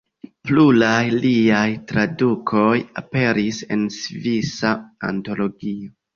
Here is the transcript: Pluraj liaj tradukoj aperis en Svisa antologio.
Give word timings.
Pluraj 0.51 1.01
liaj 1.25 1.65
tradukoj 1.91 2.73
aperis 3.03 3.61
en 3.77 3.85
Svisa 3.99 4.75
antologio. 5.13 5.95